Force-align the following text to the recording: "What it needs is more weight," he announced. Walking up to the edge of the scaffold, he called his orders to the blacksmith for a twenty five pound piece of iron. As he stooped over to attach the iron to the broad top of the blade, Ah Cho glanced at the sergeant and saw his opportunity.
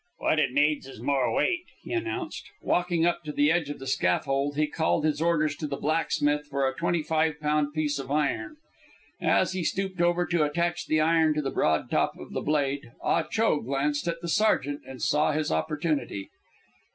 "What 0.17 0.39
it 0.39 0.51
needs 0.51 0.87
is 0.87 0.99
more 0.99 1.31
weight," 1.31 1.65
he 1.83 1.93
announced. 1.93 2.49
Walking 2.63 3.05
up 3.05 3.23
to 3.23 3.31
the 3.31 3.51
edge 3.51 3.69
of 3.69 3.77
the 3.77 3.85
scaffold, 3.85 4.57
he 4.57 4.65
called 4.65 5.05
his 5.05 5.21
orders 5.21 5.55
to 5.57 5.67
the 5.67 5.77
blacksmith 5.77 6.47
for 6.47 6.67
a 6.67 6.73
twenty 6.73 7.03
five 7.03 7.39
pound 7.39 7.71
piece 7.75 7.99
of 7.99 8.09
iron. 8.09 8.57
As 9.21 9.51
he 9.51 9.63
stooped 9.63 10.01
over 10.01 10.25
to 10.25 10.43
attach 10.43 10.87
the 10.87 10.99
iron 10.99 11.35
to 11.35 11.41
the 11.43 11.51
broad 11.51 11.91
top 11.91 12.17
of 12.17 12.33
the 12.33 12.41
blade, 12.41 12.91
Ah 13.03 13.21
Cho 13.29 13.59
glanced 13.59 14.07
at 14.07 14.21
the 14.21 14.27
sergeant 14.27 14.81
and 14.87 15.03
saw 15.03 15.33
his 15.33 15.51
opportunity. 15.51 16.31